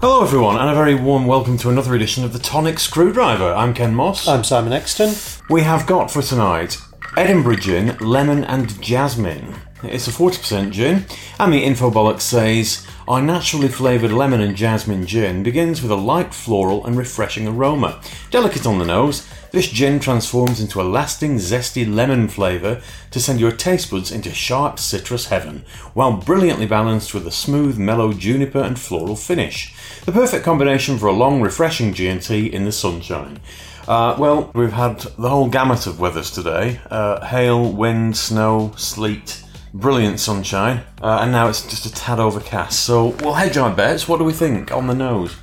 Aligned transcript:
Hello, 0.00 0.22
everyone, 0.22 0.56
and 0.56 0.70
a 0.70 0.74
very 0.74 0.94
warm 0.94 1.26
welcome 1.26 1.58
to 1.58 1.68
another 1.68 1.94
edition 1.94 2.24
of 2.24 2.32
the 2.32 2.38
Tonic 2.38 2.78
Screwdriver. 2.78 3.52
I'm 3.52 3.74
Ken 3.74 3.94
Moss. 3.94 4.26
I'm 4.26 4.42
Simon 4.42 4.72
Exton. 4.72 5.14
we 5.50 5.60
have 5.60 5.86
got 5.86 6.10
for 6.10 6.22
tonight 6.22 6.78
Edinburgh 7.18 7.56
Gin, 7.56 7.98
Lemon 7.98 8.42
and 8.44 8.80
Jasmine. 8.80 9.56
It's 9.82 10.08
a 10.08 10.10
40% 10.10 10.70
gin, 10.70 11.04
and 11.38 11.52
the 11.52 11.62
infobolic 11.62 12.22
says 12.22 12.86
our 13.06 13.20
naturally 13.20 13.68
flavoured 13.68 14.12
lemon 14.12 14.40
and 14.40 14.56
jasmine 14.56 15.04
gin 15.06 15.42
begins 15.42 15.82
with 15.82 15.90
a 15.90 15.96
light 15.96 16.32
floral 16.32 16.86
and 16.86 16.96
refreshing 16.96 17.46
aroma. 17.46 18.00
Delicate 18.30 18.66
on 18.66 18.78
the 18.78 18.86
nose, 18.86 19.28
this 19.52 19.68
gin 19.68 19.98
transforms 19.98 20.60
into 20.60 20.80
a 20.80 20.84
lasting, 20.84 21.36
zesty 21.36 21.92
lemon 21.92 22.28
flavour 22.28 22.80
to 23.10 23.20
send 23.20 23.40
your 23.40 23.52
taste 23.52 23.90
buds 23.90 24.12
into 24.12 24.32
sharp 24.32 24.78
citrus 24.78 25.26
heaven, 25.26 25.64
while 25.94 26.12
brilliantly 26.12 26.66
balanced 26.66 27.14
with 27.14 27.26
a 27.26 27.32
smooth, 27.32 27.78
mellow 27.78 28.12
juniper 28.12 28.60
and 28.60 28.78
floral 28.78 29.16
finish. 29.16 29.74
The 30.04 30.12
perfect 30.12 30.44
combination 30.44 30.98
for 30.98 31.06
a 31.06 31.12
long, 31.12 31.40
refreshing 31.40 31.92
G&T 31.92 32.46
in 32.46 32.64
the 32.64 32.72
sunshine. 32.72 33.40
Uh, 33.88 34.14
well, 34.18 34.50
we've 34.54 34.72
had 34.72 35.00
the 35.18 35.28
whole 35.28 35.48
gamut 35.48 35.86
of 35.86 35.98
weathers 35.98 36.30
today 36.30 36.80
uh, 36.90 37.26
hail, 37.26 37.72
wind, 37.72 38.16
snow, 38.16 38.72
sleet, 38.76 39.42
brilliant 39.74 40.20
sunshine, 40.20 40.84
uh, 41.02 41.18
and 41.22 41.32
now 41.32 41.48
it's 41.48 41.68
just 41.68 41.86
a 41.86 41.92
tad 41.92 42.20
overcast. 42.20 42.78
So 42.78 43.08
we'll 43.20 43.34
hedge 43.34 43.56
our 43.56 43.74
bets. 43.74 44.06
What 44.06 44.18
do 44.18 44.24
we 44.24 44.32
think 44.32 44.70
on 44.70 44.86
the 44.86 44.94
nose? 44.94 45.34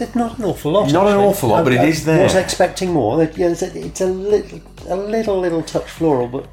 There's 0.00 0.14
not 0.14 0.38
an 0.38 0.44
awful 0.46 0.72
lot. 0.72 0.90
Not 0.92 1.06
an 1.08 1.18
awful 1.18 1.50
lot, 1.50 1.62
but 1.64 1.72
it 1.74 1.86
is 1.86 2.08
I 2.08 2.22
was 2.22 2.34
expecting 2.34 2.90
more. 2.92 3.18
There- 3.18 3.30
Yeah, 3.36 3.48
it's 3.48 3.60
a, 3.62 3.78
it's 3.78 4.00
a 4.00 4.06
little, 4.06 4.60
a 4.88 4.96
little, 4.96 5.38
little 5.38 5.62
touch 5.62 5.88
floral, 5.90 6.26
but 6.26 6.46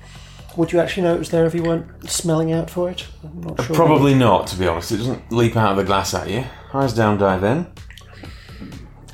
would 0.57 0.71
you 0.73 0.79
actually 0.81 1.03
know 1.03 1.15
it 1.15 1.19
was 1.19 1.29
there 1.29 1.45
if 1.45 1.55
you 1.55 1.63
weren't 1.63 2.09
smelling 2.09 2.51
out 2.51 2.69
for 2.69 2.89
it? 2.89 3.07
I'm 3.23 3.41
not 3.41 3.63
sure. 3.63 3.73
Probably 3.75 4.13
not, 4.15 4.47
to 4.47 4.57
be 4.57 4.67
honest. 4.67 4.91
It 4.91 4.97
doesn't 4.97 5.31
leap 5.31 5.55
out 5.55 5.71
of 5.71 5.77
the 5.77 5.83
glass 5.85 6.13
at 6.13 6.29
you. 6.29 6.43
Eyes 6.73 6.93
down, 6.93 7.17
dive 7.17 7.43
in. 7.45 7.67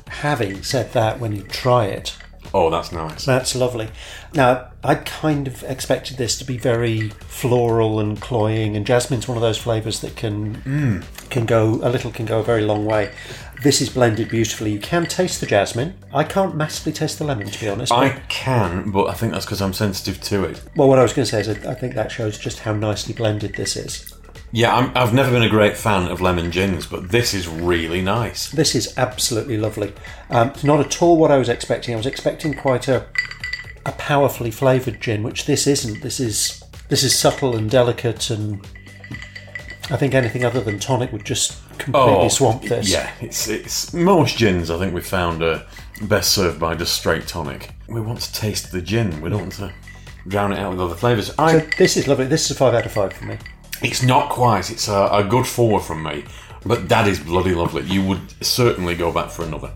Having 0.08 0.62
said 0.62 0.92
that, 0.92 1.20
when 1.20 1.32
you 1.32 1.42
try 1.42 1.86
it, 1.86 2.16
Oh, 2.52 2.70
that's 2.70 2.92
nice. 2.92 3.24
that's 3.24 3.54
lovely. 3.56 3.88
Now, 4.32 4.68
I 4.82 4.94
kind 4.96 5.46
of 5.48 5.62
expected 5.64 6.16
this 6.18 6.38
to 6.38 6.44
be 6.44 6.56
very 6.56 7.08
floral 7.28 7.98
and 8.00 8.20
cloying, 8.20 8.76
and 8.76 8.86
jasmine's 8.86 9.26
one 9.26 9.36
of 9.36 9.42
those 9.42 9.58
flavours 9.58 10.00
that 10.00 10.14
can 10.16 10.56
Mm. 10.62 11.04
Can 11.34 11.46
go 11.46 11.80
a 11.82 11.90
little, 11.90 12.10
can 12.10 12.24
go 12.24 12.38
a 12.38 12.42
very 12.42 12.62
long 12.62 12.86
way. 12.86 13.12
This 13.62 13.80
is 13.80 13.90
blended 13.90 14.28
beautifully. 14.28 14.72
You 14.72 14.78
can 14.78 15.04
taste 15.06 15.40
the 15.40 15.46
jasmine. 15.46 15.94
I 16.12 16.22
can't 16.22 16.54
massively 16.54 16.92
taste 16.92 17.18
the 17.18 17.24
lemon, 17.24 17.48
to 17.48 17.60
be 17.60 17.68
honest. 17.68 17.92
I 17.92 18.20
can, 18.28 18.90
but 18.90 19.06
I 19.06 19.14
think 19.14 19.32
that's 19.32 19.44
because 19.44 19.60
I'm 19.60 19.72
sensitive 19.72 20.20
to 20.22 20.44
it. 20.44 20.62
Well, 20.76 20.88
what 20.88 20.98
I 20.98 21.02
was 21.02 21.12
going 21.12 21.26
to 21.26 21.30
say 21.30 21.40
is 21.40 21.48
I 21.48 21.72
I 21.72 21.74
think 21.74 21.94
that 21.94 22.12
shows 22.12 22.38
just 22.38 22.60
how 22.60 22.72
nicely 22.72 23.14
blended 23.14 23.56
this 23.56 23.76
is. 23.76 24.14
Yeah, 24.52 24.76
I'm, 24.76 24.92
I've 24.96 25.12
never 25.12 25.32
been 25.32 25.42
a 25.42 25.48
great 25.48 25.76
fan 25.76 26.08
of 26.08 26.20
lemon 26.20 26.52
gins, 26.52 26.86
but 26.86 27.10
this 27.10 27.34
is 27.34 27.48
really 27.48 28.00
nice. 28.00 28.50
This 28.52 28.76
is 28.76 28.96
absolutely 28.96 29.56
lovely. 29.56 29.92
Um, 30.30 30.50
it's 30.50 30.62
not 30.62 30.78
at 30.78 31.02
all 31.02 31.16
what 31.16 31.32
I 31.32 31.38
was 31.38 31.48
expecting. 31.48 31.92
I 31.92 31.96
was 31.96 32.06
expecting 32.06 32.54
quite 32.54 32.86
a 32.86 33.06
a 33.86 33.92
powerfully 33.92 34.52
flavoured 34.52 35.00
gin, 35.00 35.22
which 35.24 35.46
this 35.46 35.66
isn't. 35.66 36.00
This 36.02 36.20
is 36.20 36.62
this 36.88 37.02
is 37.02 37.18
subtle 37.18 37.56
and 37.56 37.68
delicate, 37.68 38.30
and 38.30 38.64
I 39.90 39.96
think 39.96 40.14
anything 40.14 40.44
other 40.44 40.60
than 40.60 40.78
tonic 40.78 41.12
would 41.12 41.24
just 41.24 41.58
completely 41.78 42.24
oh, 42.24 42.28
swamp 42.28 42.62
this. 42.62 42.94
Oh, 42.94 42.98
Yeah, 42.98 43.10
it's 43.20 43.48
it's 43.48 43.92
most 43.92 44.38
gins. 44.38 44.70
I 44.70 44.78
think 44.78 44.94
we 44.94 45.00
found 45.00 45.42
are 45.42 45.62
best 46.02 46.32
served 46.32 46.58
by 46.58 46.74
just 46.74 46.94
straight 46.94 47.26
tonic. 47.26 47.70
We 47.88 48.00
want 48.00 48.20
to 48.20 48.32
taste 48.32 48.72
the 48.72 48.80
gin. 48.80 49.20
We 49.20 49.30
don't 49.30 49.40
want 49.42 49.52
to 49.54 49.72
drown 50.26 50.52
it 50.52 50.58
out 50.58 50.70
with 50.72 50.80
other 50.80 50.94
flavours. 50.94 51.32
I, 51.38 51.58
So 51.58 51.66
this 51.78 51.96
is 51.96 52.08
lovely. 52.08 52.26
This 52.26 52.46
is 52.46 52.52
a 52.52 52.54
five 52.54 52.74
out 52.74 52.86
of 52.86 52.92
five 52.92 53.12
for 53.12 53.24
me. 53.26 53.38
it's 53.82 54.02
not 54.02 54.30
quite. 54.30 54.70
It's 54.70 54.88
a, 54.88 55.08
a 55.12 55.24
good 55.24 55.46
four 55.46 55.80
from 55.80 56.02
me, 56.02 56.24
but 56.64 56.88
that 56.88 57.06
is 57.06 57.20
bloody 57.20 57.54
lovely. 57.54 57.82
You 57.82 58.04
would 58.04 58.44
certainly 58.44 58.94
go 58.94 59.12
back 59.12 59.30
for 59.30 59.44
another. 59.44 59.70